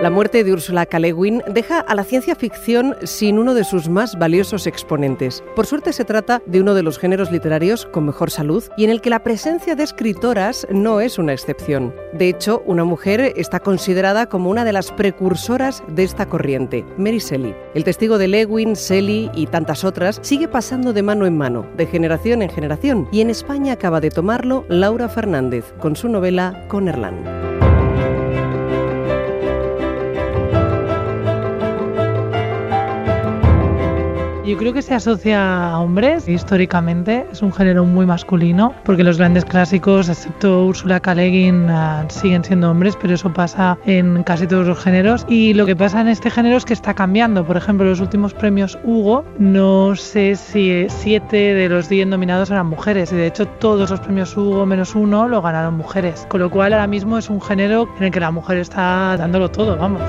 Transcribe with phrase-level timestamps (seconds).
[0.00, 0.98] La muerte de Ursula K.
[0.98, 5.44] Le Guin deja a la ciencia ficción sin uno de sus más valiosos exponentes.
[5.54, 8.90] Por suerte se trata de uno de los géneros literarios con mejor salud y en
[8.90, 11.94] el que la presencia de escritoras no es una excepción.
[12.14, 17.18] De hecho, una mujer está considerada como una de las precursoras de esta corriente, Mary
[17.18, 17.54] Shelley.
[17.74, 21.84] El testigo de Lewin, Shelley y tantas otras sigue pasando de mano en mano, de
[21.84, 27.49] generación en generación, y en España acaba de tomarlo Laura Fernández con su novela Connerland.
[34.50, 39.16] Yo creo que se asocia a hombres históricamente, es un género muy masculino, porque los
[39.16, 41.14] grandes clásicos, excepto Ursula K.
[41.14, 45.24] Le ah, siguen siendo hombres, pero eso pasa en casi todos los géneros.
[45.28, 47.46] Y lo que pasa en este género es que está cambiando.
[47.46, 52.66] Por ejemplo, los últimos premios Hugo, no sé si siete de los diez nominados eran
[52.66, 56.26] mujeres, y de hecho todos los premios Hugo menos uno lo ganaron mujeres.
[56.28, 59.48] Con lo cual ahora mismo es un género en el que la mujer está dándolo
[59.48, 60.02] todo, vamos.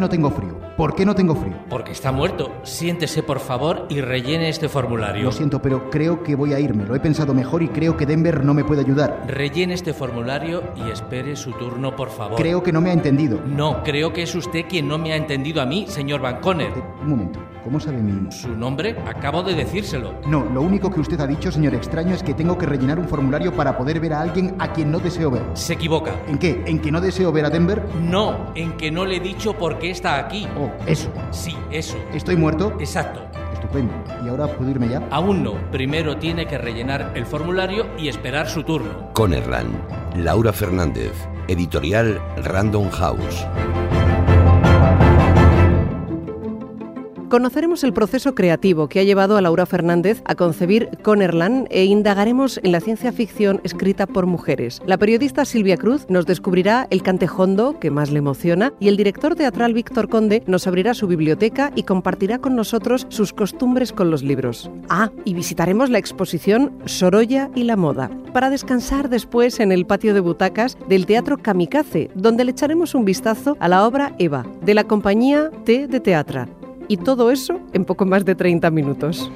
[0.00, 0.59] No tengo frío.
[0.80, 1.52] ¿Por qué no tengo frío?
[1.68, 2.54] Porque está muerto.
[2.62, 5.24] Siéntese, por favor, y rellene este formulario.
[5.24, 6.86] Lo siento, pero creo que voy a irme.
[6.86, 9.24] Lo he pensado mejor y creo que Denver no me puede ayudar.
[9.26, 12.38] Rellene este formulario y espere su turno, por favor.
[12.38, 13.38] Creo que no me ha entendido.
[13.44, 16.72] No, creo que es usted quien no me ha entendido a mí, señor Van Conner.
[17.02, 17.40] Un momento.
[17.62, 18.32] ¿Cómo sabe mi...?
[18.32, 18.96] ¿Su nombre?
[19.06, 20.14] Acabo de decírselo.
[20.26, 23.06] No, lo único que usted ha dicho, señor extraño, es que tengo que rellenar un
[23.06, 25.42] formulario para poder ver a alguien a quien no deseo ver.
[25.52, 26.12] Se equivoca.
[26.26, 26.64] ¿En qué?
[26.66, 27.84] ¿En que no deseo ver a Denver?
[28.00, 30.48] No, en que no le he dicho por qué está aquí.
[30.58, 31.10] Oh, eso.
[31.30, 31.96] Sí, eso.
[32.12, 32.76] ¿Estoy muerto?
[32.80, 33.20] Exacto.
[33.52, 33.92] Estupendo.
[34.24, 35.06] ¿Y ahora puedo irme ya?
[35.10, 35.54] Aún no.
[35.70, 39.10] Primero tiene que rellenar el formulario y esperar su turno.
[39.12, 39.74] Connerland.
[40.16, 41.12] Laura Fernández.
[41.48, 43.46] Editorial Random House.
[47.30, 52.58] Conoceremos el proceso creativo que ha llevado a Laura Fernández a concebir Connerland e indagaremos
[52.64, 54.82] en la ciencia ficción escrita por mujeres.
[54.84, 59.36] La periodista Silvia Cruz nos descubrirá el cantejondo que más le emociona y el director
[59.36, 64.24] teatral Víctor Conde nos abrirá su biblioteca y compartirá con nosotros sus costumbres con los
[64.24, 64.68] libros.
[64.88, 70.14] Ah, y visitaremos la exposición Sorolla y la moda, para descansar después en el patio
[70.14, 74.74] de butacas del Teatro Kamikaze, donde le echaremos un vistazo a la obra Eva, de
[74.74, 76.48] la compañía T de Teatra
[76.90, 79.30] y todo eso en poco más de 30 minutos.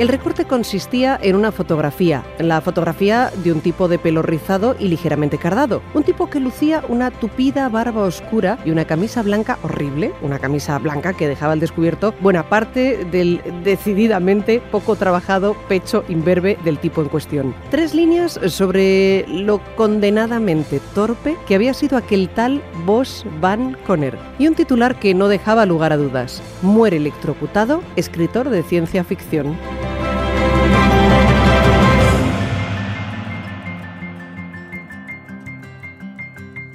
[0.00, 4.88] El recorte consistía en una fotografía, la fotografía de un tipo de pelo rizado y
[4.88, 10.14] ligeramente cardado, un tipo que lucía una tupida barba oscura y una camisa blanca horrible,
[10.22, 16.56] una camisa blanca que dejaba al descubierto buena parte del decididamente poco trabajado pecho imberbe
[16.64, 17.54] del tipo en cuestión.
[17.70, 24.48] Tres líneas sobre lo condenadamente torpe que había sido aquel tal Boss Van Conner y
[24.48, 26.42] un titular que no dejaba lugar a dudas.
[26.62, 29.58] Muere electrocutado, escritor de ciencia ficción.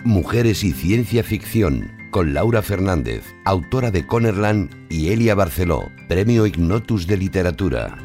[0.06, 7.08] Mujeres y Ciencia Ficción, con Laura Fernández, autora de Connerland, y Elia Barceló, Premio Ignotus
[7.08, 7.98] de Literatura.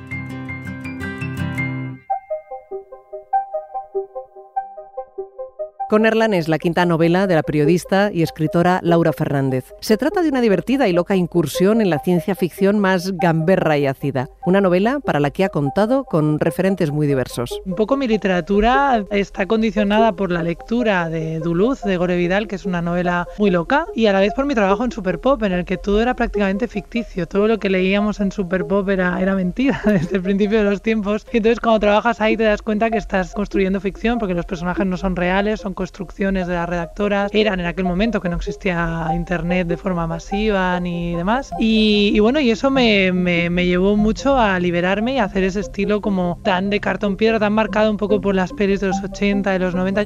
[5.91, 9.75] Connerland es la quinta novela de la periodista y escritora Laura Fernández.
[9.81, 13.89] Se trata de una divertida y loca incursión en la ciencia ficción más gamberra y
[13.89, 14.29] ácida.
[14.47, 17.61] Una novela para la que ha contado con referentes muy diversos.
[17.67, 22.55] Un poco mi literatura está condicionada por la lectura de Duluth, de Gore Vidal, que
[22.55, 25.43] es una novela muy loca, y a la vez por mi trabajo en Super Pop,
[25.43, 27.27] en el que todo era prácticamente ficticio.
[27.27, 30.83] Todo lo que leíamos en Super Pop era, era mentira desde el principio de los
[30.83, 31.27] tiempos.
[31.33, 34.87] Y entonces cuando trabajas ahí te das cuenta que estás construyendo ficción porque los personajes
[34.87, 39.09] no son reales, son construcciones de las redactoras eran en aquel momento que no existía
[39.15, 41.53] internet de forma masiva ni demás.
[41.59, 46.03] Y, bueno, y eso me, me, llevó mucho a liberarme y a hacer ese estilo
[46.03, 49.53] como tan de cartón piedra, tan marcado un poco por las pelis de los 80,
[49.53, 50.05] de los 90.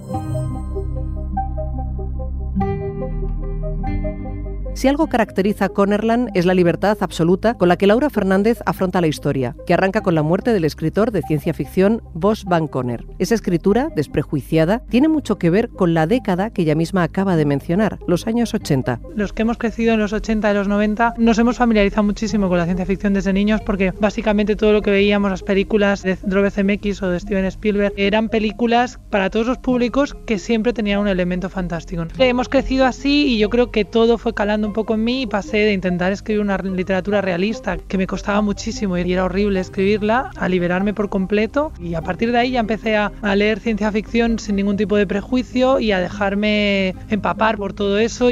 [4.74, 9.00] Si algo caracteriza a Connerland es la libertad absoluta con la que Laura Fernández afronta
[9.00, 13.06] la historia, que arranca con la muerte del escritor de ciencia ficción Bosch Van Conner.
[13.20, 17.46] Esa escritura, desprejuiciada, tiene mucho que ver con la década que ella misma acaba de
[17.46, 18.98] mencionar, los años 80.
[19.14, 22.58] Los que hemos crecido en los 80 y los 90 nos hemos familiarizado muchísimo con
[22.58, 26.52] la ciencia ficción desde niños porque básicamente todo lo que veíamos, las películas de Robert
[26.52, 31.08] Zemeckis o de Steven Spielberg, eran películas para todos los públicos que siempre tenían un
[31.08, 32.04] elemento fantástico.
[32.18, 35.26] Hemos crecido así y yo creo que todo fue calando un poco en mí y
[35.26, 40.30] pasé de intentar escribir una literatura realista que me costaba muchísimo y era horrible escribirla
[40.36, 44.38] a liberarme por completo y a partir de ahí ya empecé a, leer ciencia ficción
[44.38, 48.30] sin ningún tipo de prejuicio y a dejarme empapar por todo eso.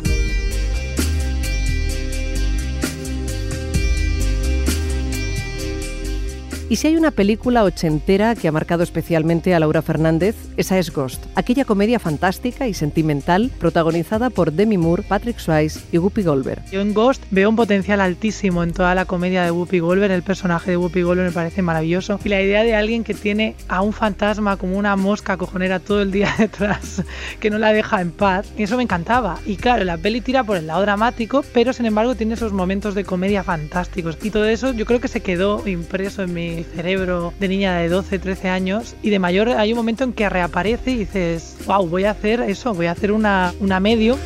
[6.69, 10.93] Y si hay una película ochentera que ha marcado especialmente a Laura Fernández, esa es
[10.93, 16.64] Ghost, aquella comedia fantástica y sentimental protagonizada por Demi Moore, Patrick Swayze y Whoopi Goldberg.
[16.70, 20.23] Yo en Ghost veo un potencial altísimo en toda la comedia de Whoopi Goldberg, el
[20.23, 23.82] personaje de Whoopi Goldberg me parece maravilloso y la idea de alguien que tiene a
[23.82, 27.03] un fantasma como una mosca cojonera todo el día detrás,
[27.41, 29.38] que no la deja en paz, y eso me encantaba.
[29.47, 32.94] Y claro, la peli tira por el lado dramático, pero sin embargo tiene esos momentos
[32.94, 37.32] de comedia fantásticos y todo eso yo creo que se quedó impreso en mi cerebro
[37.38, 40.93] de niña de 12, 13 años y de mayor hay un momento en que reaparece
[40.93, 44.16] y dices, wow, voy a hacer eso, voy a hacer una, una medio.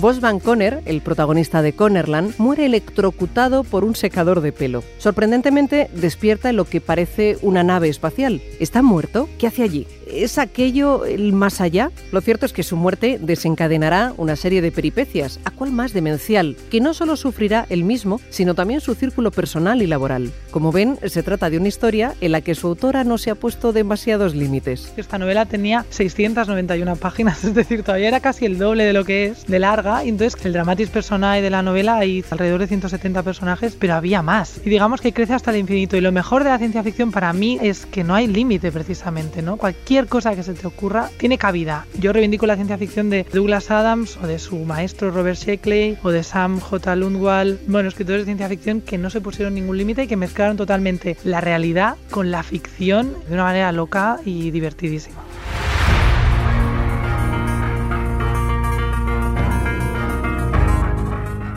[0.00, 4.84] Boss Conner, el protagonista de Connerland, muere electrocutado por un secador de pelo.
[4.98, 8.40] Sorprendentemente, despierta en lo que parece una nave espacial.
[8.60, 9.28] ¿Está muerto?
[9.38, 9.88] ¿Qué hace allí?
[10.10, 11.90] ¿Es aquello el más allá?
[12.12, 16.56] Lo cierto es que su muerte desencadenará una serie de peripecias, a cual más demencial,
[16.70, 20.32] que no solo sufrirá él mismo, sino también su círculo personal y laboral.
[20.50, 23.34] Como ven, se trata de una historia en la que su autora no se ha
[23.34, 24.92] puesto demasiados límites.
[24.96, 29.26] Esta novela tenía 691 páginas, es decir, todavía era casi el doble de lo que
[29.26, 33.22] es de larga, y entonces el dramatis personae de la novela hay alrededor de 170
[33.22, 34.60] personajes, pero había más.
[34.64, 37.32] Y digamos que crece hasta el infinito, y lo mejor de la ciencia ficción para
[37.32, 39.58] mí es que no hay límite precisamente, ¿no?
[39.98, 41.84] Cualquier cosa que se te ocurra tiene cabida.
[41.98, 46.10] Yo reivindico la ciencia ficción de Douglas Adams o de su maestro Robert Sheckley o
[46.10, 46.94] de Sam J.
[46.94, 50.56] Lundwall, bueno, escritores de ciencia ficción que no se pusieron ningún límite y que mezclaron
[50.56, 55.27] totalmente la realidad con la ficción de una manera loca y divertidísima.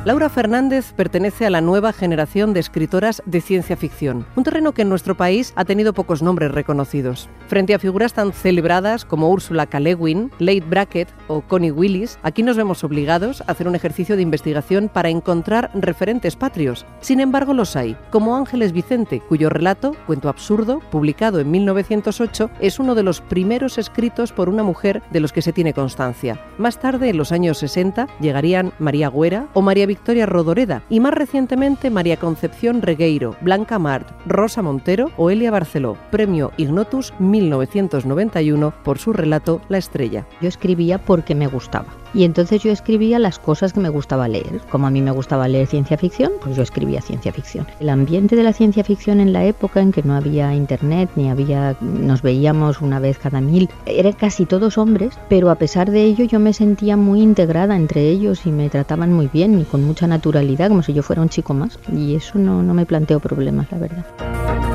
[0.03, 4.81] Laura Fernández pertenece a la nueva generación de escritoras de ciencia ficción, un terreno que
[4.81, 7.29] en nuestro país ha tenido pocos nombres reconocidos.
[7.47, 9.79] Frente a figuras tan celebradas como Úrsula K.
[9.79, 9.95] Le
[10.39, 14.89] Late Brackett o Connie Willis, aquí nos vemos obligados a hacer un ejercicio de investigación
[14.91, 16.83] para encontrar referentes patrios.
[17.01, 22.79] Sin embargo, los hay, como Ángeles Vicente, cuyo relato, Cuento Absurdo, publicado en 1908, es
[22.79, 26.43] uno de los primeros escritos por una mujer de los que se tiene constancia.
[26.57, 31.13] Más tarde, en los años 60, llegarían María Güera o María Victoria Rodoreda y más
[31.13, 38.99] recientemente María Concepción Regueiro, Blanca Mart, Rosa Montero o Elia Barceló, premio Ignotus 1991 por
[38.99, 40.25] su relato La Estrella.
[40.39, 42.00] Yo escribía porque me gustaba.
[42.13, 44.61] Y entonces yo escribía las cosas que me gustaba leer.
[44.69, 47.67] Como a mí me gustaba leer ciencia ficción, pues yo escribía ciencia ficción.
[47.79, 51.29] El ambiente de la ciencia ficción en la época en que no había internet, ni
[51.29, 56.03] había, nos veíamos una vez cada mil, eran casi todos hombres, pero a pesar de
[56.03, 59.83] ello yo me sentía muy integrada entre ellos y me trataban muy bien y con
[59.83, 61.79] mucha naturalidad, como si yo fuera un chico más.
[61.91, 64.70] Y eso no, no me planteo problemas, la verdad.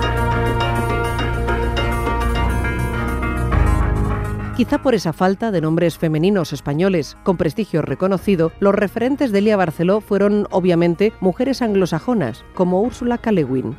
[4.57, 9.59] Quizá por esa falta de nombres femeninos españoles con prestigio reconocido, los referentes de Elia
[9.59, 13.33] Barceló fueron obviamente mujeres anglosajonas, como Úrsula K.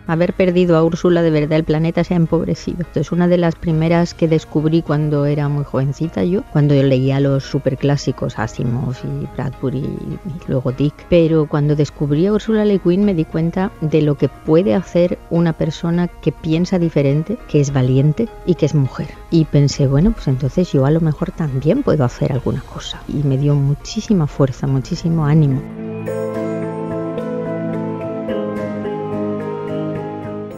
[0.06, 2.86] Haber perdido a Úrsula de verdad el planeta se ha empobrecido.
[2.94, 7.20] Es una de las primeras que descubrí cuando era muy jovencita yo, cuando yo leía
[7.20, 10.94] los superclásicos Asimov y Bradbury y luego Dick.
[11.10, 15.18] Pero cuando descubrí a Úrsula Le Guin me di cuenta de lo que puede hacer
[15.32, 19.08] una persona que piensa diferente, que es valiente y que es mujer.
[19.32, 23.02] Y pensé, bueno, pues entonces yo a lo mejor también puedo hacer alguna cosa.
[23.08, 25.62] Y me dio muchísima fuerza, muchísimo ánimo.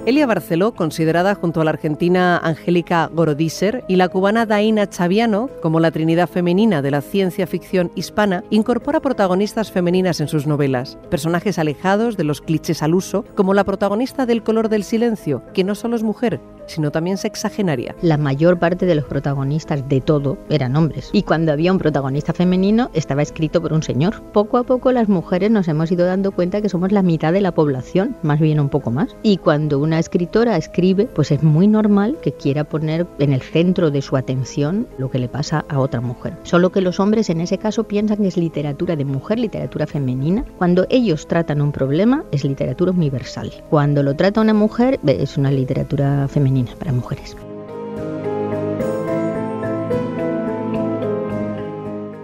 [0.10, 5.80] Elia Barceló, considerada junto a la argentina Angélica Gorodíser y la cubana Daina Chaviano como
[5.80, 11.60] la trinidad femenina de la ciencia ficción hispana, incorpora protagonistas femeninas en sus novelas, personajes
[11.60, 15.76] alejados de los clichés al uso, como la protagonista del color del silencio, que no
[15.76, 17.96] solo es mujer, sino también sexagenaria.
[18.02, 21.10] La mayor parte de los protagonistas de todo eran hombres.
[21.12, 24.22] Y cuando había un protagonista femenino, estaba escrito por un señor.
[24.32, 27.42] Poco a poco las mujeres nos hemos ido dando cuenta que somos la mitad de
[27.42, 29.16] la población, más bien un poco más.
[29.24, 33.92] Y cuando una escritora escribe, pues es muy normal que quiera poner en el centro
[33.92, 36.34] de su atención lo que le pasa a otra mujer.
[36.44, 40.46] Solo que los hombres en ese caso piensan que es literatura de mujer, literatura femenina.
[40.58, 43.52] Cuando ellos tratan un problema, es literatura universal.
[43.70, 47.36] Cuando lo trata una mujer, es una literatura femenina para mujeres.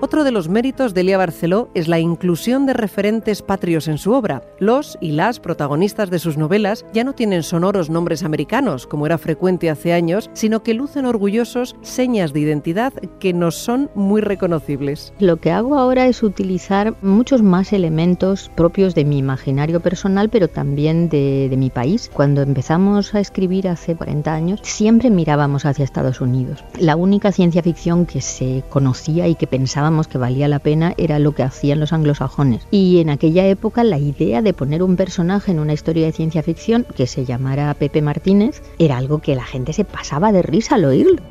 [0.06, 4.12] Otro de los méritos de Elia Barceló es la inclusión de referentes patrios en su
[4.12, 4.44] obra.
[4.60, 9.18] Los y las protagonistas de sus novelas ya no tienen sonoros nombres americanos, como era
[9.18, 15.12] frecuente hace años, sino que lucen orgullosos señas de identidad que nos son muy reconocibles.
[15.18, 20.48] Lo que hago ahora es utilizar muchos más elementos propios de mi imaginario personal, pero
[20.50, 22.12] también de, de mi país.
[22.14, 26.64] Cuando empezamos a escribir hace 40 años, siempre mirábamos hacia Estados Unidos.
[26.80, 31.20] La única ciencia ficción que se conocía y que pensábamos que valía la pena era
[31.20, 32.68] lo que hacían los anglosajones.
[32.72, 36.44] Y en aquella época la idea de poner un personaje en una historia de ciencia
[36.44, 40.76] ficción que se llamara Pepe Martínez era algo que la gente se pasaba de risa
[40.76, 41.22] al oírlo.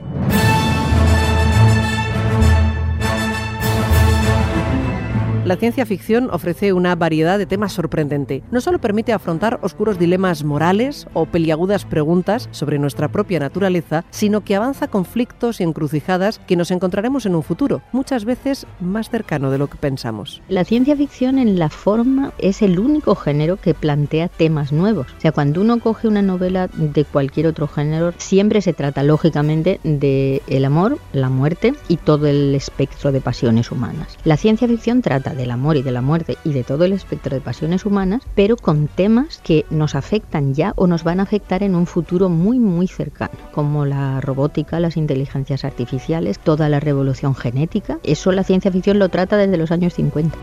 [5.44, 8.42] La ciencia ficción ofrece una variedad de temas sorprendente.
[8.50, 14.42] No solo permite afrontar oscuros dilemas morales o peliagudas preguntas sobre nuestra propia naturaleza, sino
[14.42, 19.50] que avanza conflictos y encrucijadas que nos encontraremos en un futuro, muchas veces más cercano
[19.50, 20.40] de lo que pensamos.
[20.48, 25.08] La ciencia ficción en la forma es el único género que plantea temas nuevos.
[25.18, 29.78] O sea, cuando uno coge una novela de cualquier otro género, siempre se trata lógicamente
[29.84, 34.16] de el amor, la muerte y todo el espectro de pasiones humanas.
[34.24, 37.34] La ciencia ficción trata del amor y de la muerte y de todo el espectro
[37.34, 41.62] de pasiones humanas, pero con temas que nos afectan ya o nos van a afectar
[41.62, 47.34] en un futuro muy muy cercano, como la robótica, las inteligencias artificiales, toda la revolución
[47.34, 47.98] genética.
[48.02, 50.36] Eso la ciencia ficción lo trata desde los años 50.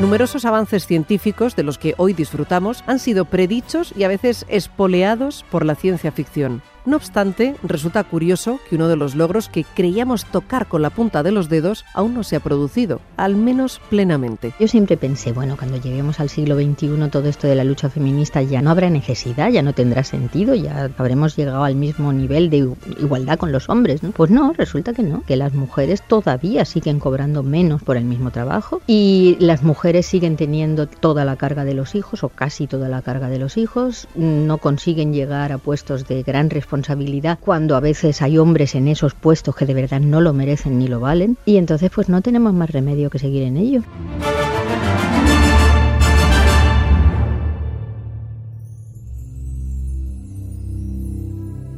[0.00, 5.44] Numerosos avances científicos de los que hoy disfrutamos han sido predichos y a veces espoleados
[5.50, 6.62] por la ciencia ficción.
[6.86, 11.22] No obstante, resulta curioso que uno de los logros que creíamos tocar con la punta
[11.22, 14.52] de los dedos aún no se ha producido, al menos plenamente.
[14.60, 18.42] Yo siempre pensé, bueno, cuando lleguemos al siglo XXI todo esto de la lucha feminista
[18.42, 22.68] ya no habrá necesidad, ya no tendrá sentido, ya habremos llegado al mismo nivel de
[23.00, 24.10] igualdad con los hombres, ¿no?
[24.10, 28.30] Pues no, resulta que no, que las mujeres todavía siguen cobrando menos por el mismo
[28.30, 32.90] trabajo y las mujeres siguen teniendo toda la carga de los hijos o casi toda
[32.90, 37.76] la carga de los hijos, no consiguen llegar a puestos de gran responsabilidad responsabilidad cuando
[37.76, 40.98] a veces hay hombres en esos puestos que de verdad no lo merecen ni lo
[40.98, 43.82] valen y entonces pues no tenemos más remedio que seguir en ello.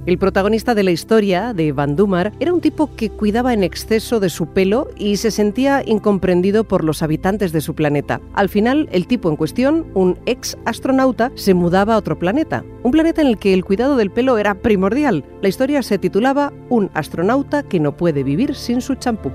[0.06, 4.20] El protagonista de la historia, de Van Dumar, era un tipo que cuidaba en exceso
[4.20, 8.20] de su pelo y se sentía incomprendido por los habitantes de su planeta.
[8.32, 12.92] Al final, el tipo en cuestión, un ex astronauta, se mudaba a otro planeta, un
[12.92, 15.25] planeta en el que el cuidado del pelo era primordial.
[15.42, 19.32] La historia se titulaba Un astronauta que no puede vivir sin su champú.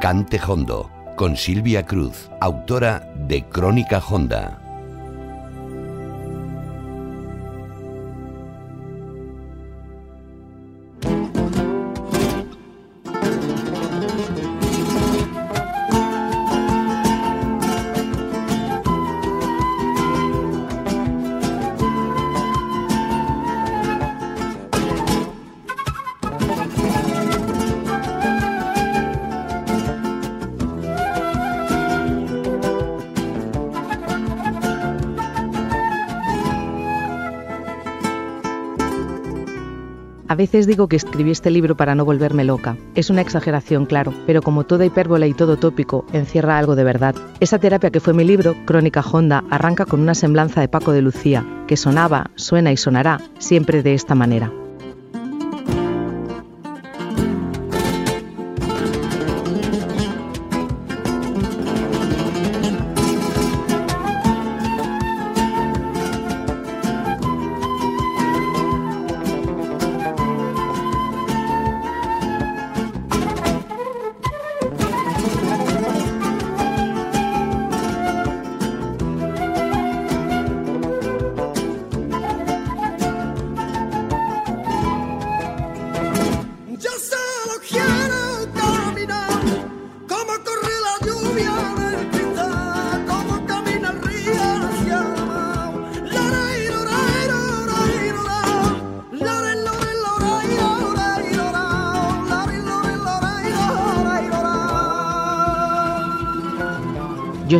[0.00, 4.69] Cante Hondo con Silvia Cruz, autora de Crónica Honda.
[40.50, 42.76] Veces digo que escribí este libro para no volverme loca.
[42.96, 47.14] Es una exageración, claro, pero como toda hipérbole y todo tópico, encierra algo de verdad.
[47.38, 51.02] Esa terapia que fue mi libro, Crónica Honda, arranca con una semblanza de Paco de
[51.02, 54.52] Lucía, que sonaba, suena y sonará siempre de esta manera.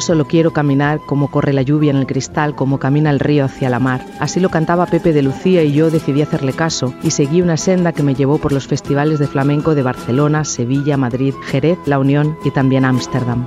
[0.01, 3.69] Solo quiero caminar como corre la lluvia en el cristal, como camina el río hacia
[3.69, 4.05] la mar.
[4.19, 7.93] Así lo cantaba Pepe de Lucía y yo decidí hacerle caso y seguí una senda
[7.93, 12.37] que me llevó por los festivales de flamenco de Barcelona, Sevilla, Madrid, Jerez, La Unión
[12.45, 13.47] y también Ámsterdam.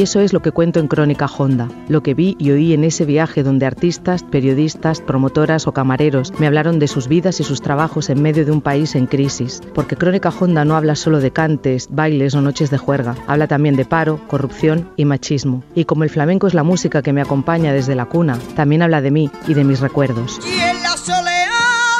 [0.00, 2.84] Y eso es lo que cuento en Crónica Honda, lo que vi y oí en
[2.84, 7.60] ese viaje donde artistas, periodistas, promotoras o camareros me hablaron de sus vidas y sus
[7.60, 9.60] trabajos en medio de un país en crisis.
[9.74, 13.76] Porque Crónica Honda no habla solo de cantes, bailes o noches de juerga, habla también
[13.76, 15.62] de paro, corrupción y machismo.
[15.74, 19.02] Y como el flamenco es la música que me acompaña desde la cuna, también habla
[19.02, 20.40] de mí y de mis recuerdos.
[20.46, 20.94] Y en la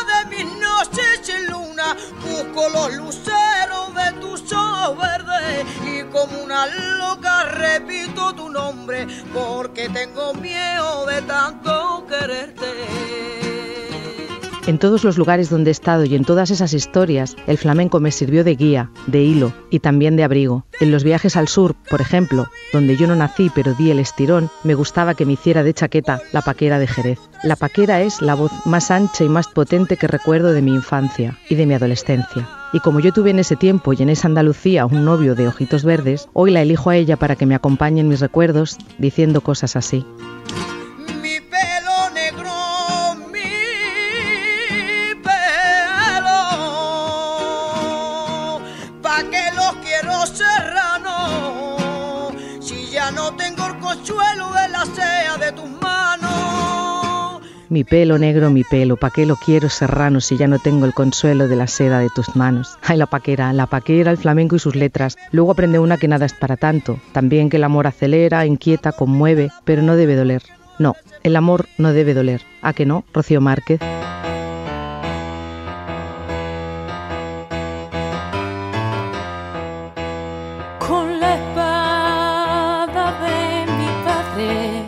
[0.08, 6.64] de mis noches sin luna busco los luceros de tus ojos verdes y como una
[7.60, 13.20] repito tu nombre porque tengo miedo de tanto quererte.
[14.66, 18.12] En todos los lugares donde he estado y en todas esas historias, el flamenco me
[18.12, 20.64] sirvió de guía, de hilo y también de abrigo.
[20.80, 24.50] En los viajes al sur, por ejemplo, donde yo no nací pero di el estirón,
[24.62, 27.18] me gustaba que me hiciera de chaqueta la paquera de Jerez.
[27.42, 31.38] La paquera es la voz más ancha y más potente que recuerdo de mi infancia
[31.48, 32.59] y de mi adolescencia.
[32.72, 35.84] Y como yo tuve en ese tiempo y en esa Andalucía un novio de ojitos
[35.84, 39.76] verdes, hoy la elijo a ella para que me acompañe en mis recuerdos diciendo cosas
[39.76, 40.04] así.
[57.70, 60.92] Mi pelo negro, mi pelo, ¿pa' qué lo quiero serrano si ya no tengo el
[60.92, 62.76] consuelo de la seda de tus manos?
[62.82, 65.16] Ay, la paquera, la paquera, el flamenco y sus letras.
[65.30, 66.98] Luego aprende una que nada es para tanto.
[67.12, 70.42] También que el amor acelera, inquieta, conmueve, pero no debe doler.
[70.80, 72.42] No, el amor no debe doler.
[72.60, 73.78] ¿A que no, Rocío Márquez?
[80.88, 84.86] con la espada de mi padre,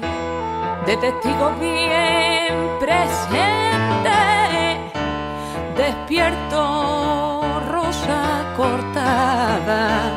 [3.28, 4.90] presente,
[5.76, 10.10] despierto rosa cortada,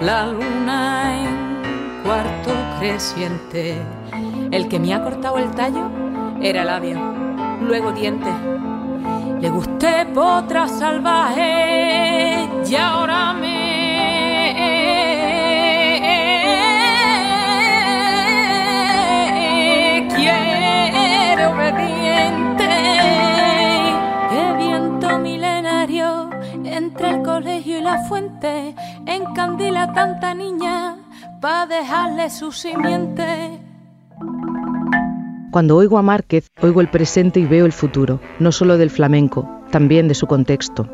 [0.00, 3.80] la luna en cuarto creciente.
[4.50, 5.90] El que me ha cortado el tallo
[6.40, 6.98] era labio,
[7.60, 8.30] luego diente.
[9.40, 13.31] Le gusté potra salvaje y ahora
[28.42, 28.74] fuente
[29.06, 30.96] encandila tanta niña
[31.40, 33.60] pa' dejarle su simiente.
[35.50, 39.48] Cuando oigo a Márquez, oigo el presente y veo el futuro, no solo del flamenco,
[39.70, 40.88] también de su contexto.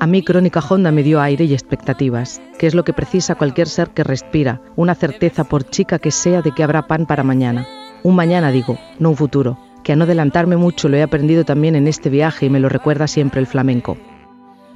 [0.00, 3.68] A mí Crónica Honda me dio aire y expectativas, que es lo que precisa cualquier
[3.68, 7.66] ser que respira, una certeza por chica que sea de que habrá pan para mañana.
[8.02, 9.58] Un mañana digo, no un futuro,
[9.90, 12.68] que a no adelantarme mucho lo he aprendido también en este viaje y me lo
[12.68, 13.98] recuerda siempre el flamenco.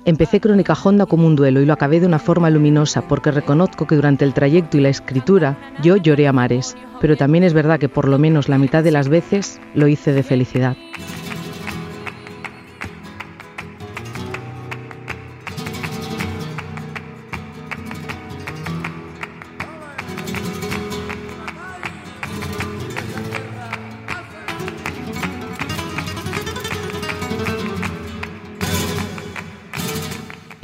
[0.05, 3.87] Empecé Crónica Honda como un duelo y lo acabé de una forma luminosa porque reconozco
[3.87, 7.79] que durante el trayecto y la escritura yo lloré a mares, pero también es verdad
[7.79, 10.77] que por lo menos la mitad de las veces lo hice de felicidad.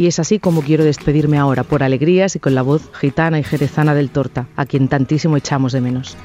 [0.00, 3.44] Y es así como quiero despedirme ahora, por alegrías y con la voz gitana y
[3.44, 6.16] jerezana del Torta, a quien tantísimo echamos de menos.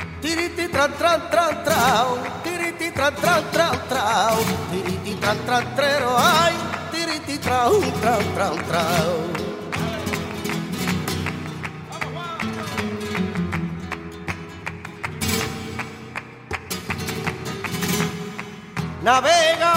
[19.04, 19.74] Navega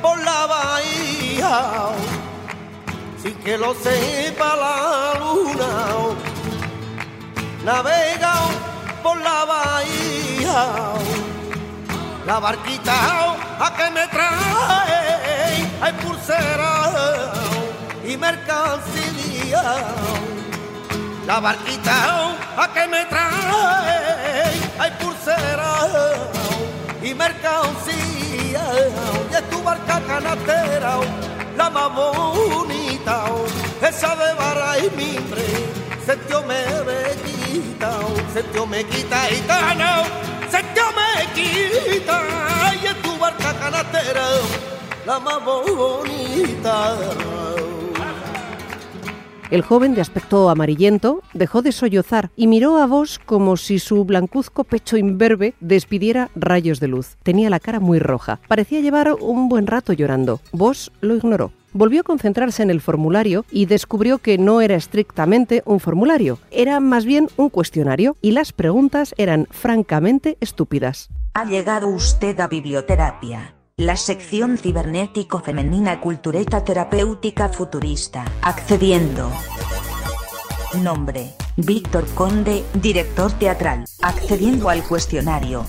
[0.00, 2.13] por la bahía
[3.24, 5.72] sin que lo sepa la luna.
[7.64, 8.34] Navega
[9.02, 10.60] por la bahía,
[12.26, 12.96] la barquita
[13.66, 15.00] a que me trae,
[15.80, 17.32] hay pulsera
[18.06, 19.64] y mercancía.
[21.26, 21.96] La barquita
[22.62, 25.72] a que me trae, hay pulsera
[27.02, 28.64] y mercancía.
[29.30, 30.98] Y es tu barca canastera
[31.56, 32.83] la más bonita,
[49.50, 54.04] El joven de aspecto amarillento dejó de sollozar y miró a vos como si su
[54.04, 57.16] blancuzco pecho imberbe despidiera rayos de luz.
[57.22, 58.40] Tenía la cara muy roja.
[58.48, 60.40] Parecía llevar un buen rato llorando.
[60.52, 61.52] Vos lo ignoró.
[61.76, 66.78] Volvió a concentrarse en el formulario y descubrió que no era estrictamente un formulario, era
[66.78, 71.08] más bien un cuestionario y las preguntas eran francamente estúpidas.
[71.34, 73.56] Ha llegado usted a biblioterapia.
[73.76, 78.24] La sección cibernético femenina cultureta terapéutica futurista.
[78.40, 79.32] Accediendo.
[80.80, 81.34] Nombre.
[81.56, 83.84] Víctor Conde, director teatral.
[84.02, 85.64] Accediendo al cuestionario.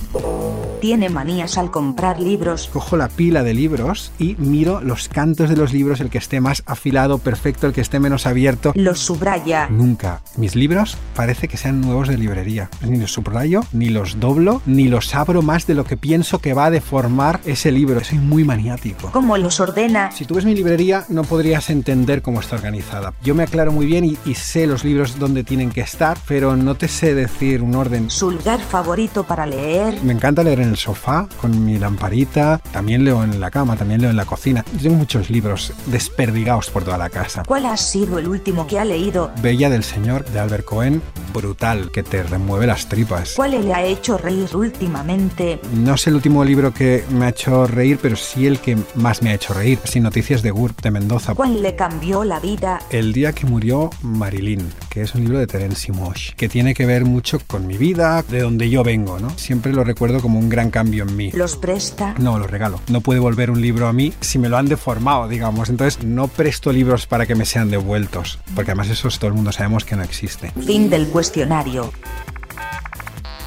[0.81, 2.69] Tiene manías al comprar libros.
[2.73, 6.41] Cojo la pila de libros y miro los cantos de los libros, el que esté
[6.41, 8.71] más afilado, perfecto, el que esté menos abierto.
[8.75, 9.67] Los subraya.
[9.69, 10.21] Nunca.
[10.37, 12.69] Mis libros parece que sean nuevos de librería.
[12.81, 16.53] Ni los subrayo, ni los doblo, ni los abro más de lo que pienso que
[16.53, 18.03] va a deformar ese libro.
[18.03, 19.11] Soy muy maniático.
[19.11, 20.11] ¿Cómo los ordena?
[20.11, 23.13] Si tú ves mi librería, no podrías entender cómo está organizada.
[23.23, 26.55] Yo me aclaro muy bien y, y sé los libros donde tienen que estar, pero
[26.55, 28.09] no te sé decir un orden.
[28.09, 30.01] ¿Su lugar favorito para leer?
[30.03, 32.61] Me encanta leer en el sofá, con mi lamparita.
[32.71, 34.63] También leo en la cama, también leo en la cocina.
[34.81, 37.43] Tengo muchos libros desperdigados por toda la casa.
[37.45, 39.31] ¿Cuál ha sido el último que ha leído?
[39.41, 41.01] Bella del Señor, de Albert Cohen.
[41.33, 43.33] Brutal, que te remueve las tripas.
[43.35, 45.59] ¿Cuál le ha hecho reír últimamente?
[45.73, 49.21] No sé el último libro que me ha hecho reír, pero sí el que más
[49.21, 49.79] me ha hecho reír.
[49.83, 51.35] Sin noticias de Gur, de Mendoza.
[51.35, 52.79] ¿Cuál le cambió la vida?
[52.89, 56.85] El día que murió Marilyn, que es un libro de Terence Mosh, que tiene que
[56.85, 59.31] ver mucho con mi vida, de donde yo vengo, ¿no?
[59.31, 61.31] Siempre lo recuerdo como un gran cambio en mí.
[61.31, 62.13] ¿Los presta?
[62.19, 62.79] No, los regalo.
[62.87, 65.69] No puede volver un libro a mí si me lo han deformado, digamos.
[65.69, 69.51] Entonces no presto libros para que me sean devueltos, porque además eso todo el mundo
[69.51, 70.51] sabemos que no existe.
[70.51, 71.91] Fin del cuestionario.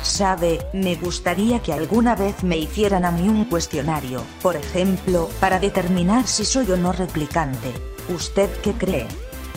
[0.02, 5.60] Sabe, me gustaría que alguna vez me hicieran a mí un cuestionario, por ejemplo, para
[5.60, 7.72] determinar si soy o no replicante.
[8.08, 9.06] ¿Usted qué cree?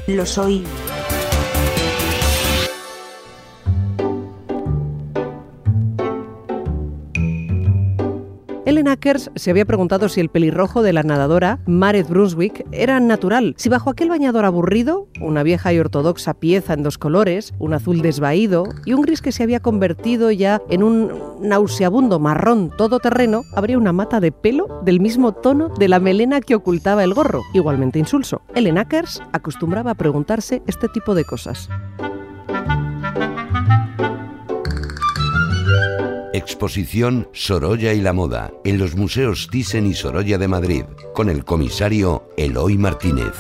[0.06, 0.64] ¿Lo soy?
[8.82, 13.54] Ellen Ackers se había preguntado si el pelirrojo de la nadadora, Maret Brunswick, era natural,
[13.56, 18.02] si bajo aquel bañador aburrido, una vieja y ortodoxa pieza en dos colores, un azul
[18.02, 23.78] desvaído y un gris que se había convertido ya en un nauseabundo marrón todoterreno, habría
[23.78, 28.00] una mata de pelo del mismo tono de la melena que ocultaba el gorro, igualmente
[28.00, 28.42] insulso.
[28.56, 31.70] Ellen Ackers acostumbraba a preguntarse este tipo de cosas.
[36.42, 41.46] Exposición Sorolla y la Moda en los museos Thyssen y Sorolla de Madrid, con el
[41.46, 43.36] comisario Eloy Martínez.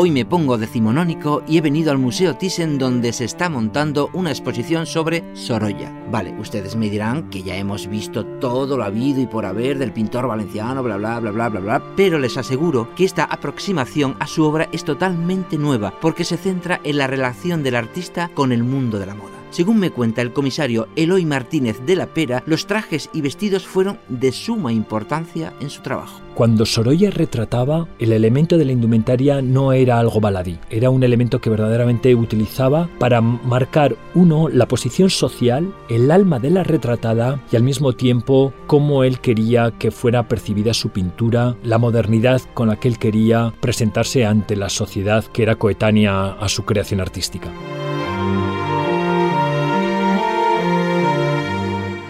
[0.00, 4.30] Hoy me pongo decimonónico y he venido al Museo Thyssen donde se está montando una
[4.30, 5.92] exposición sobre Sorolla.
[6.08, 9.92] Vale, ustedes me dirán que ya hemos visto todo lo habido y por haber del
[9.92, 14.28] pintor valenciano, bla bla bla bla bla bla, pero les aseguro que esta aproximación a
[14.28, 18.62] su obra es totalmente nueva porque se centra en la relación del artista con el
[18.62, 19.37] mundo de la moda.
[19.50, 23.98] Según me cuenta el comisario Eloy Martínez de la Pera, los trajes y vestidos fueron
[24.08, 26.20] de suma importancia en su trabajo.
[26.34, 31.40] Cuando Sorolla retrataba, el elemento de la indumentaria no era algo baladí, era un elemento
[31.40, 37.56] que verdaderamente utilizaba para marcar, uno, la posición social, el alma de la retratada y
[37.56, 42.76] al mismo tiempo cómo él quería que fuera percibida su pintura, la modernidad con la
[42.76, 47.50] que él quería presentarse ante la sociedad que era coetánea a su creación artística.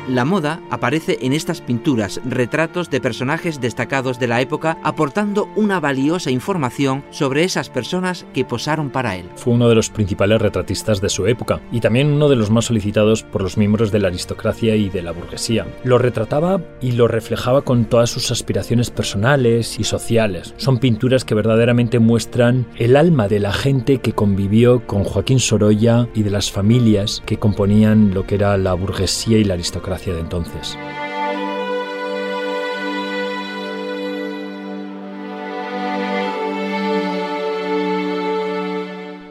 [0.09, 5.81] La moda aparece en estas pinturas, retratos de personajes destacados de la época, aportando una
[5.81, 9.27] valiosa información sobre esas personas que posaron para él.
[9.37, 12.65] Fue uno de los principales retratistas de su época y también uno de los más
[12.65, 15.67] solicitados por los miembros de la aristocracia y de la burguesía.
[15.85, 20.55] Lo retrataba y lo reflejaba con todas sus aspiraciones personales y sociales.
[20.57, 26.09] Son pinturas que verdaderamente muestran el alma de la gente que convivió con Joaquín Sorolla
[26.15, 30.21] y de las familias que componían lo que era la burguesía y la aristocracia de
[30.21, 30.77] entonces.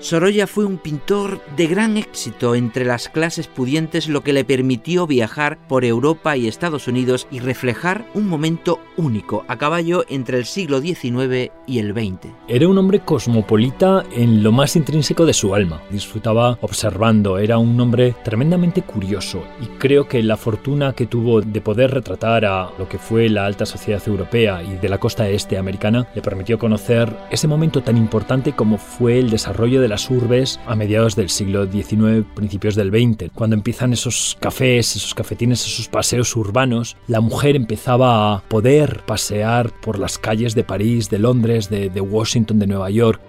[0.07, 5.05] Sorolla fue un pintor de gran éxito entre las clases pudientes, lo que le permitió
[5.05, 10.45] viajar por Europa y Estados Unidos y reflejar un momento único, a caballo entre el
[10.45, 12.31] siglo XIX y el XX.
[12.47, 15.81] Era un hombre cosmopolita en lo más intrínseco de su alma.
[15.89, 21.59] Disfrutaba observando, era un hombre tremendamente curioso y creo que la fortuna que tuvo de
[21.59, 25.57] poder retratar a lo que fue la alta sociedad europea y de la costa este
[25.57, 30.59] americana le permitió conocer ese momento tan importante como fue el desarrollo de las urbes
[30.67, 35.87] a mediados del siglo XIX, principios del XX, cuando empiezan esos cafés, esos cafetines, esos
[35.87, 41.71] paseos urbanos, la mujer empezaba a poder pasear por las calles de París, de Londres,
[41.71, 43.19] de, de Washington, de Nueva York,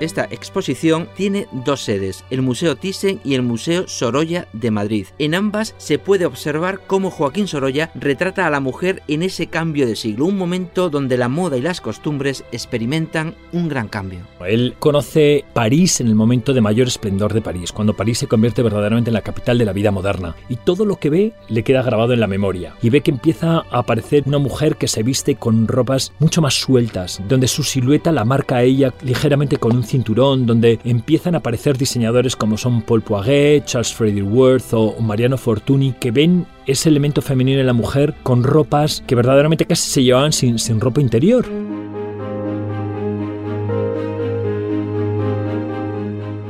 [0.00, 5.06] Esta exposición tiene dos sedes, el Museo Thyssen y el Museo Sorolla de Madrid.
[5.18, 9.86] En ambas se puede observar cómo Joaquín Sorolla retrata a la mujer en ese cambio
[9.88, 14.20] de siglo, un momento donde la moda y las costumbres experimentan un gran cambio.
[14.46, 18.62] Él conoce París en el momento de mayor esplendor de París, cuando París se convierte
[18.62, 21.82] verdaderamente en la capital de la vida moderna, y todo lo que ve le queda
[21.82, 25.34] grabado en la memoria, y ve que empieza a aparecer una mujer que se viste
[25.34, 29.87] con ropas mucho más sueltas, donde su silueta la marca a ella ligeramente con un
[29.88, 35.36] cinturón donde empiezan a aparecer diseñadores como son Paul Poiret, Charles Freddy Worth o Mariano
[35.36, 40.02] Fortuny que ven ese elemento femenino en la mujer con ropas que verdaderamente casi se
[40.04, 41.46] llevaban sin, sin ropa interior.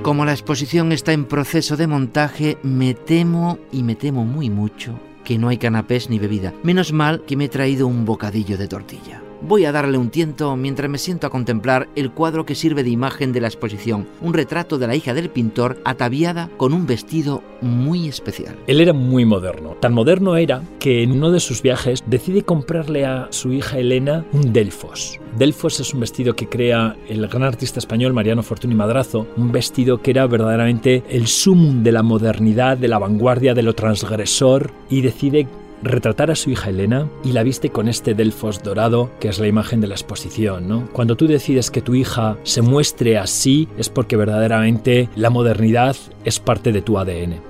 [0.03, 4.99] Como la exposición está en proceso de montaje, me temo y me temo muy mucho
[5.23, 6.55] que no hay canapés ni bebida.
[6.63, 9.21] Menos mal que me he traído un bocadillo de tortilla.
[9.41, 12.91] Voy a darle un tiento mientras me siento a contemplar el cuadro que sirve de
[12.91, 17.45] imagen de la exposición, un retrato de la hija del pintor ataviada con un vestido
[17.61, 18.57] muy especial.
[18.67, 19.77] Él era muy moderno.
[19.81, 24.25] Tan moderno era que en uno de sus viajes decide comprarle a su hija Elena
[24.33, 25.21] un Delfos.
[25.37, 30.03] Delfos es un vestido que crea el gran artista español Mariano Fortuny Madrazo, un vestido
[30.03, 35.03] que era verdaderamente el sumum de la modernidad, de la vanguardia, de lo transgresor, y
[35.03, 35.47] decide
[35.83, 39.47] retratar a su hija Elena y la viste con este Delfos dorado que es la
[39.47, 40.69] imagen de la exposición.
[40.69, 40.89] ¿no?
[40.93, 46.41] Cuando tú decides que tu hija se muestre así es porque verdaderamente la modernidad es
[46.41, 47.49] parte de tu ADN.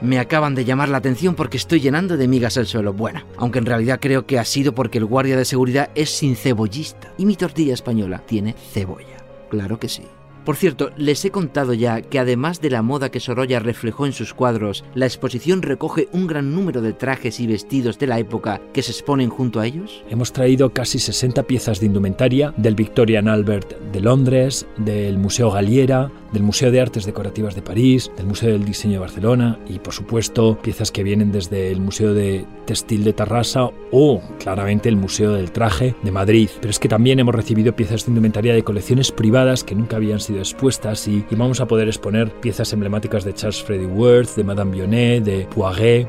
[0.00, 2.94] Me acaban de llamar la atención porque estoy llenando de migas el suelo.
[2.94, 6.34] Bueno, aunque en realidad creo que ha sido porque el guardia de seguridad es sin
[6.34, 9.18] cebollista y mi tortilla española tiene cebolla.
[9.50, 10.04] Claro que sí.
[10.48, 14.14] Por cierto, les he contado ya que además de la moda que Sorolla reflejó en
[14.14, 18.58] sus cuadros, la exposición recoge un gran número de trajes y vestidos de la época
[18.72, 20.02] que se exponen junto a ellos.
[20.08, 26.10] Hemos traído casi 60 piezas de indumentaria del Victorian Albert de Londres, del Museo Galliera,
[26.32, 29.94] del Museo de Artes Decorativas de París, del Museo del Diseño de Barcelona y por
[29.94, 35.32] supuesto piezas que vienen desde el Museo de Textil de Tarrasa o claramente el Museo
[35.32, 36.50] del Traje de Madrid.
[36.60, 40.20] Pero es que también hemos recibido piezas de indumentaria de colecciones privadas que nunca habían
[40.20, 44.72] sido expuestas y, vamos a poder exponer piezas emblemáticas de Charles Freddy Worth, de Madame
[44.72, 46.08] Vionnet, de Poiret.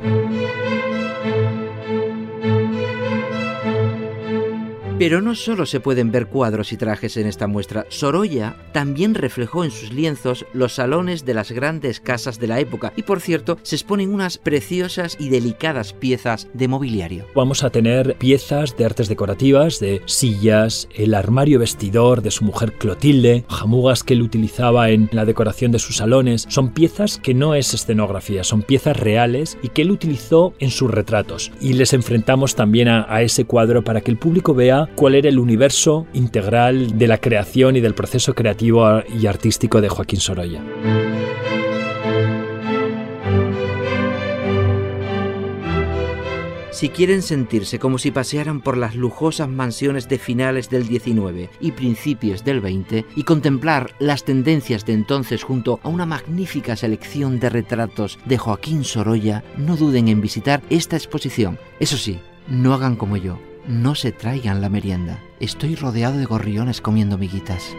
[5.00, 9.64] Pero no solo se pueden ver cuadros y trajes en esta muestra, Sorolla también reflejó
[9.64, 13.58] en sus lienzos los salones de las grandes casas de la época y por cierto
[13.64, 17.26] se exponen unas preciosas y delicadas piezas de mobiliario.
[17.34, 22.74] Vamos a tener piezas de artes decorativas, de sillas, el armario vestidor de su mujer
[22.74, 26.46] Clotilde, jamugas que él utilizaba en la decoración de sus salones.
[26.50, 30.92] Son piezas que no es escenografía, son piezas reales y que él utilizó en sus
[30.92, 31.54] retratos.
[31.62, 35.30] Y les enfrentamos también a, a ese cuadro para que el público vea cuál era
[35.30, 40.62] el universo integral de la creación y del proceso creativo y artístico de Joaquín Sorolla.
[46.80, 51.74] Si quieren sentirse como si pasearan por las lujosas mansiones de finales del 19 y
[51.74, 57.50] principios del 20 y contemplar las tendencias de entonces junto a una magnífica selección de
[57.50, 61.60] retratos de Joaquín Sorolla, no duden en visitar esta exposición.
[61.82, 65.24] Eso sí, no hagan como yo, no se traigan la merienda.
[65.40, 67.76] Estoy rodeado de gorriones comiendo miguitas.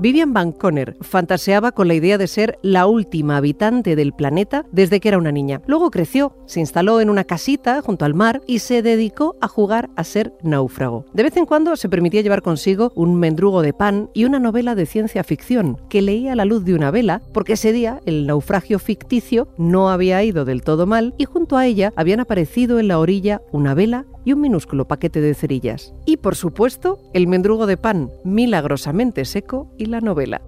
[0.00, 4.98] Vivian Van Conner fantaseaba con la idea de ser la última habitante del planeta desde
[4.98, 5.60] que era una niña.
[5.66, 9.90] Luego creció, se instaló en una casita junto al mar y se dedicó a jugar
[9.96, 11.04] a ser náufrago.
[11.12, 14.74] De vez en cuando se permitía llevar consigo un mendrugo de pan y una novela
[14.74, 18.26] de ciencia ficción que leía a la luz de una vela porque ese día el
[18.26, 22.88] naufragio ficticio no había ido del todo mal y junto a ella habían aparecido en
[22.88, 25.94] la orilla una vela y un minúsculo paquete de cerillas.
[26.06, 30.42] Y por supuesto, el mendrugo de pan milagrosamente seco y la novela.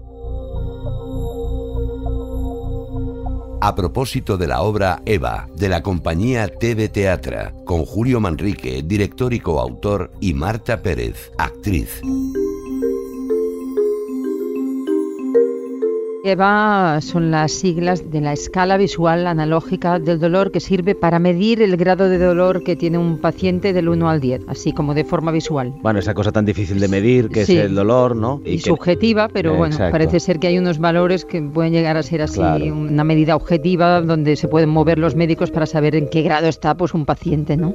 [3.64, 9.32] A propósito de la obra Eva, de la compañía TV Teatra, con Julio Manrique, director
[9.32, 12.02] y coautor, y Marta Pérez, actriz.
[16.24, 21.60] EVA son las siglas de la escala visual analógica del dolor que sirve para medir
[21.60, 25.02] el grado de dolor que tiene un paciente del 1 al 10, así como de
[25.04, 25.74] forma visual.
[25.82, 27.56] Bueno, esa cosa tan difícil de medir que Sí.
[27.58, 28.40] es el dolor, ¿no?
[28.44, 29.90] Y, que- subjetiva, pero bueno, Exacto.
[29.90, 32.66] parece ser que hay unos valores que pueden llegar a ser así Claro.
[32.66, 36.76] una medida objetiva donde se pueden mover los médicos para saber en qué grado está
[36.76, 37.74] pues un paciente, ¿no?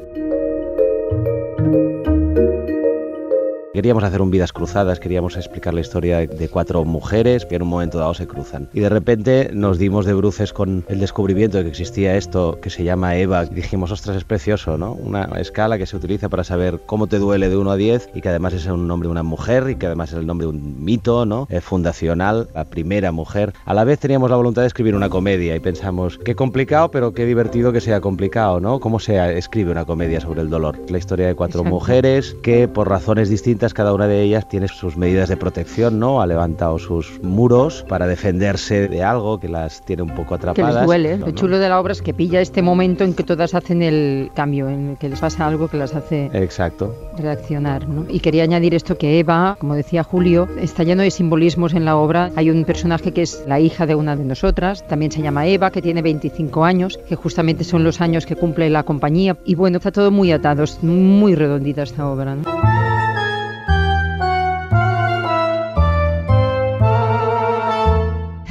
[3.78, 7.68] Queríamos hacer un Vidas Cruzadas, queríamos explicar la historia de cuatro mujeres que en un
[7.68, 8.68] momento dado se cruzan.
[8.74, 12.72] Y de repente nos dimos de bruces con el descubrimiento de que existía esto que
[12.72, 13.46] se llama EVA.
[13.46, 14.94] Y dijimos, ostras, es precioso, ¿no?
[14.94, 18.22] Una escala que se utiliza para saber cómo te duele de 1 a 10 y
[18.22, 20.54] que además es un nombre de una mujer y que además es el nombre de
[20.54, 21.46] un mito, ¿no?
[21.52, 23.54] Eh, fundacional, la primera mujer.
[23.66, 27.14] A la vez teníamos la voluntad de escribir una comedia y pensamos, qué complicado, pero
[27.14, 28.80] qué divertido que sea complicado, ¿no?
[28.80, 30.80] ¿Cómo se escribe una comedia sobre el dolor?
[30.90, 31.76] La historia de cuatro Exacto.
[31.76, 36.22] mujeres que por razones distintas cada una de ellas tiene sus medidas de protección, ¿no?
[36.22, 40.76] Ha levantado sus muros para defenderse de algo que las tiene un poco Que atrapadas.
[40.76, 41.18] les duele.
[41.18, 41.26] ¿no?
[41.28, 44.32] Lo chulo de la obra es que pilla este momento en que todas hacen el
[44.34, 46.94] cambio, en el que les pasa algo que las hace Exacto.
[47.18, 47.88] reaccionar.
[47.88, 48.06] ¿no?
[48.10, 51.96] Y quería añadir esto que Eva, como decía Julio, está lleno de simbolismos en la
[51.98, 52.32] obra.
[52.36, 55.72] Hay un personaje que es la hija de una de nosotras, también se llama Eva,
[55.72, 59.38] que tiene 25 años, que justamente son los años que cumple la compañía.
[59.46, 62.36] Y bueno, está todo muy atado, es muy redondita esta obra.
[62.36, 62.87] ¿no?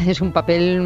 [0.07, 0.81] Es un papel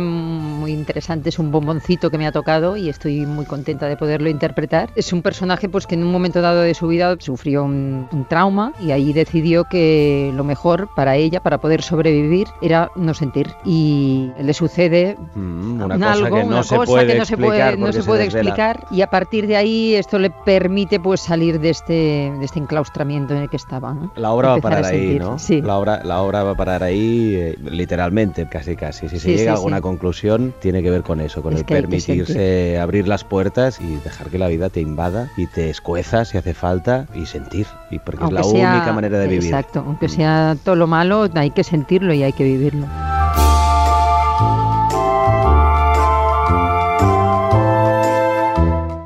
[0.70, 4.28] muy interesante, es un bomboncito que me ha tocado y estoy muy contenta de poderlo
[4.28, 4.90] interpretar.
[4.94, 8.24] Es un personaje pues que en un momento dado de su vida sufrió un, un
[8.28, 13.48] trauma y ahí decidió que lo mejor para ella, para poder sobrevivir, era no sentir.
[13.64, 17.14] Y le sucede Mm, una un cosa algo, que no una se cosa puede que
[17.14, 18.50] no se puede, explicar no se puede desvela.
[18.50, 21.92] explicar y a partir de ahí esto le permite pues salir de este,
[22.38, 23.92] de este enclaustramiento en el que estaba.
[23.94, 24.12] ¿no?
[24.16, 25.20] La obra va a Empezar parar ahí, sentir.
[25.20, 25.38] ¿no?
[25.38, 25.60] Sí.
[25.62, 29.08] La obra, la obra va a parar ahí, eh, literalmente, casi casi.
[29.08, 29.82] Si se Sí, llega a sí, alguna sí.
[29.82, 34.28] conclusión, tiene que ver con eso, con Es el permitirse abrir las puertas y dejar
[34.28, 37.66] que la vida te invada y te escueza si hace falta y sentir.
[37.90, 39.42] Y porque Aunque es la sea- única manera de vivir.
[39.42, 39.46] Mm.
[39.54, 42.86] Exacto, aunque sea todo lo malo, hay que sentirlo y hay que vivirlo.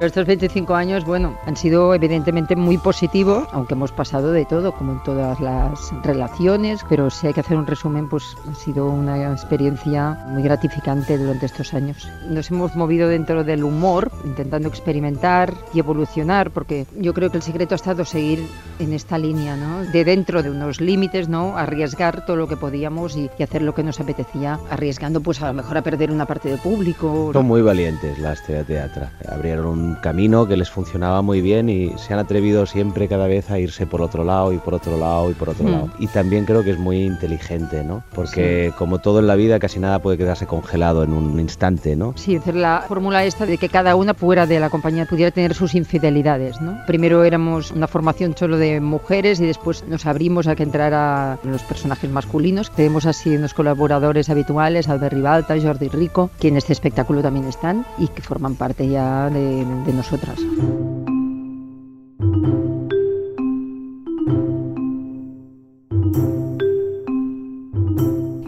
[0.06, 4.92] Estos 25 años, bueno, han sido evidentemente muy positivos, aunque hemos pasado de todo, como
[4.92, 9.32] en todas las relaciones, pero si hay que hacer un resumen, pues ha sido una
[9.32, 12.08] experiencia muy gratificante durante estos años.
[12.28, 17.42] Nos hemos movido dentro del humor, intentando experimentar y evolucionar, porque yo creo que el
[17.42, 18.46] secreto ha estado seguir
[18.78, 19.84] en esta línea, ¿no?
[19.90, 21.56] De dentro de unos límites, ¿no?
[21.56, 25.48] Arriesgar todo lo que podíamos y, y hacer lo que nos apetecía, arriesgando pues a
[25.48, 27.30] lo mejor a perder una parte de público.
[27.32, 29.06] Son muy valientes las de teatro.
[29.28, 33.50] Abrieron un camino que les funcionaba muy bien y se han atrevido siempre cada vez
[33.50, 35.72] a irse por otro lado y por otro lado y por otro Hmm.
[35.72, 35.88] lado.
[35.98, 38.02] Y también creo que es muy inteligente, ¿no?
[38.14, 42.12] Porque como todo en la vida casi nada puede quedarse congelado en un instante, ¿no?
[42.16, 45.54] Sí, hacer la fórmula esta de que cada una fuera de la compañía pudiera tener
[45.54, 46.78] sus infidelidades, ¿no?
[46.86, 51.62] Primero éramos una formación solo de mujeres y después nos abrimos a que entrara los
[51.62, 52.70] personajes masculinos.
[52.70, 57.86] Tenemos así unos colaboradores habituales, Albert Ribalta, Jordi Rico, que en este espectáculo también están
[57.98, 60.38] y que forman parte ya de, de nosotras.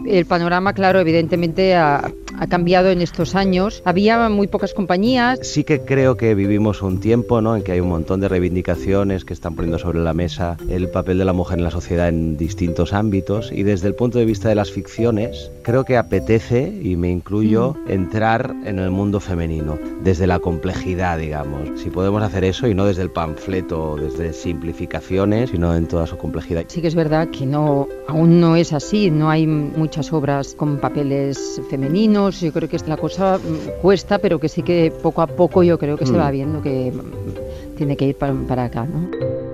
[0.05, 3.81] El panorama, claro, evidentemente ha, ha cambiado en estos años.
[3.85, 5.39] Había muy pocas compañías.
[5.41, 7.55] Sí que creo que vivimos un tiempo ¿no?
[7.55, 11.17] en que hay un montón de reivindicaciones que están poniendo sobre la mesa el papel
[11.17, 14.49] de la mujer en la sociedad en distintos ámbitos y desde el punto de vista
[14.49, 20.25] de las ficciones creo que apetece, y me incluyo, entrar en el mundo femenino desde
[20.25, 21.81] la complejidad, digamos.
[21.81, 26.17] Si podemos hacer eso y no desde el panfleto, desde simplificaciones, sino en toda su
[26.17, 26.63] complejidad.
[26.67, 30.77] Sí que es verdad que no, aún no es así, no hay muchas obras con
[30.77, 35.27] papeles femeninos, yo creo que la cosa mm, cuesta, pero que sí que poco a
[35.27, 36.17] poco yo creo que se Mm.
[36.19, 39.46] va viendo que mm, tiene que ir para, para acá, ¿no?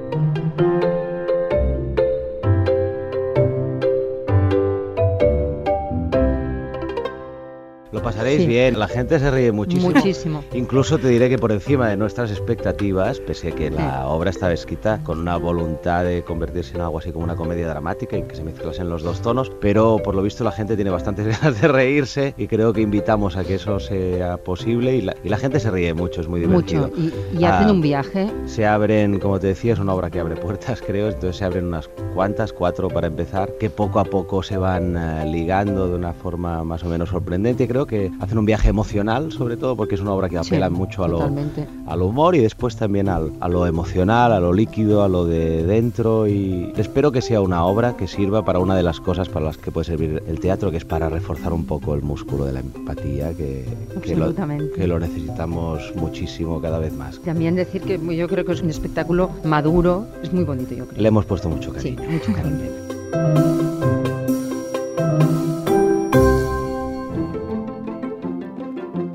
[8.04, 8.48] Pasaréis Sí.
[8.48, 8.78] bien.
[8.78, 9.92] La gente se ríe muchísimo.
[9.94, 10.44] Muchísimo.
[10.54, 14.54] Incluso te diré que por encima de nuestras expectativas, pese a que la obra estaba
[14.54, 18.36] escrita con una voluntad de convertirse en algo así como una comedia dramática y que
[18.36, 21.68] se mezclasen los dos tonos, pero por lo visto la gente tiene bastantes ganas de
[21.68, 25.60] reírse y creo que invitamos a que eso sea posible y la, y la gente
[25.60, 26.90] se ríe mucho, es muy divertido.
[26.90, 27.02] Mucho.
[27.34, 28.30] Y, y hacen Ah, un viaje.
[28.46, 31.66] Se abren, como te decía, es una obra que abre puertas, creo, entonces se abren
[31.68, 36.14] unas cuantas, cuatro para empezar, que poco a poco se van eh, ligando de una
[36.14, 37.68] forma más o menos sorprendente.
[37.68, 40.70] Creo que hacen un viaje emocional, sobre todo porque es una obra que Sí, apela
[40.70, 41.68] mucho a lo, totalmente.
[41.88, 45.64] al humor y después también al- a lo emocional, a lo líquido, a lo de
[45.64, 49.46] dentro y espero que sea una obra que sirva para una de las cosas para
[49.46, 52.54] las que puede servir el teatro, que es para reforzar un poco el músculo de
[52.54, 53.66] la empatía, que,
[54.02, 54.34] que, lo,
[54.76, 57.20] que lo necesitamos muchísimo cada vez más.
[57.22, 61.02] También decir que yo creo que es un espectáculo maduro, es muy bonito, yo creo.
[61.02, 62.12] Le hemos puesto mucho Sí, cariño.
[62.12, 63.63] mucho cariño.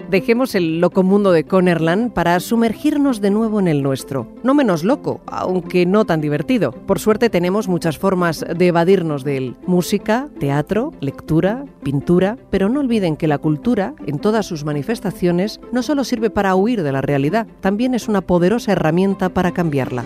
[0.08, 4.26] Dejemos el loco mundo de Connerland para sumergirnos de nuevo en el nuestro.
[4.42, 6.72] No menos loco, aunque no tan divertido.
[6.72, 9.56] Por suerte tenemos muchas formas de evadirnos de él.
[9.66, 15.82] Música, teatro, lectura, pintura, pero no olviden que la cultura, en todas sus manifestaciones, no
[15.82, 20.04] solo sirve para huir de la realidad, también es una poderosa herramienta para cambiarla.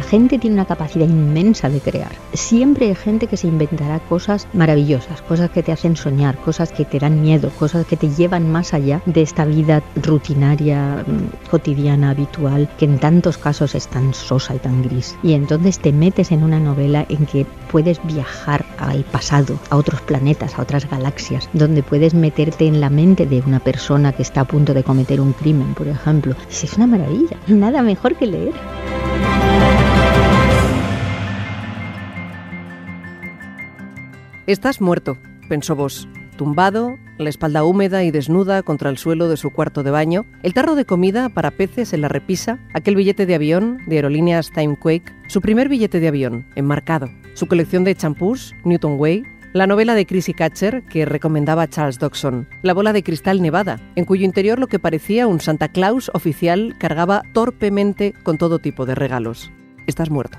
[0.00, 2.12] La gente tiene una capacidad inmensa de crear.
[2.32, 6.86] Siempre hay gente que se inventará cosas maravillosas, cosas que te hacen soñar, cosas que
[6.86, 12.10] te dan miedo, cosas que te llevan más allá de esta vida rutinaria, mm, cotidiana,
[12.10, 15.18] habitual, que en tantos casos es tan sosa y tan gris.
[15.22, 20.00] Y entonces te metes en una novela en que puedes viajar al pasado, a otros
[20.00, 24.40] planetas, a otras galaxias, donde puedes meterte en la mente de una persona que está
[24.40, 26.34] a punto de cometer un crimen, por ejemplo.
[26.50, 27.36] Es una maravilla.
[27.48, 28.54] Nada mejor que leer.
[34.46, 35.18] Estás muerto,
[35.48, 39.90] pensó Vos, tumbado, la espalda húmeda y desnuda contra el suelo de su cuarto de
[39.90, 43.96] baño, el tarro de comida para peces en la repisa, aquel billete de avión de
[43.96, 49.66] aerolíneas Timequake, su primer billete de avión, enmarcado, su colección de champús, Newton Way, la
[49.66, 54.24] novela de Chrissy Catcher que recomendaba Charles Dodson, la bola de cristal nevada, en cuyo
[54.24, 59.52] interior lo que parecía un Santa Claus oficial cargaba torpemente con todo tipo de regalos.
[59.86, 60.38] Estás muerto.